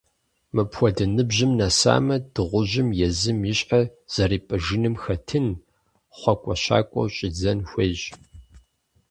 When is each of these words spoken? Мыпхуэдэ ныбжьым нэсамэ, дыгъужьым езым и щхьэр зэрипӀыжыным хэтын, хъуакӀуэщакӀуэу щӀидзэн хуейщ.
Мыпхуэдэ 0.55 1.05
ныбжьым 1.15 1.51
нэсамэ, 1.59 2.17
дыгъужьым 2.33 2.87
езым 3.07 3.39
и 3.51 3.53
щхьэр 3.57 3.85
зэрипӀыжыным 4.13 4.95
хэтын, 5.03 5.47
хъуакӀуэщакӀуэу 6.17 7.11
щӀидзэн 7.15 7.59
хуейщ. 7.69 8.01